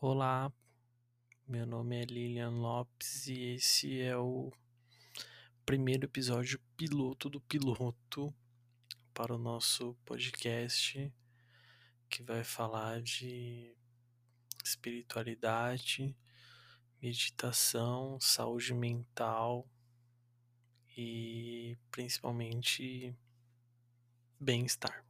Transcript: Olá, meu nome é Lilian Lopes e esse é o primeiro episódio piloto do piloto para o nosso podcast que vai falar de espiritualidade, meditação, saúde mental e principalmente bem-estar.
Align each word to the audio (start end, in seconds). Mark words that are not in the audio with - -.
Olá, 0.00 0.52
meu 1.44 1.66
nome 1.66 2.00
é 2.00 2.04
Lilian 2.04 2.50
Lopes 2.50 3.26
e 3.26 3.54
esse 3.56 4.00
é 4.00 4.16
o 4.16 4.52
primeiro 5.66 6.04
episódio 6.04 6.60
piloto 6.76 7.28
do 7.28 7.40
piloto 7.40 8.32
para 9.12 9.34
o 9.34 9.38
nosso 9.38 9.96
podcast 10.04 11.12
que 12.08 12.22
vai 12.22 12.44
falar 12.44 13.02
de 13.02 13.74
espiritualidade, 14.64 16.16
meditação, 17.02 18.20
saúde 18.20 18.72
mental 18.74 19.68
e 20.96 21.76
principalmente 21.90 23.12
bem-estar. 24.38 25.07